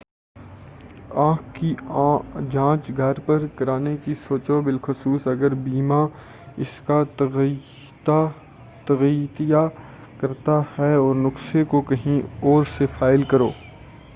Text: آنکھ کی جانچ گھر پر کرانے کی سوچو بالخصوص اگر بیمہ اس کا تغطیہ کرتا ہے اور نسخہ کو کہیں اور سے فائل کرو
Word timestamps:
آنکھ 1.23 1.41
کی 1.55 1.73
جانچ 2.51 2.89
گھر 2.97 3.19
پر 3.25 3.45
کرانے 3.55 3.95
کی 4.05 4.13
سوچو 4.17 4.59
بالخصوص 4.61 5.27
اگر 5.27 5.55
بیمہ 5.59 5.99
اس 6.57 6.71
کا 6.85 6.97
تغطیہ 8.87 9.63
کرتا 10.19 10.59
ہے 10.77 10.93
اور 10.95 11.15
نسخہ 11.17 11.63
کو 11.69 11.81
کہیں 11.89 12.19
اور 12.43 12.63
سے 12.77 12.85
فائل 12.97 13.23
کرو 13.29 13.49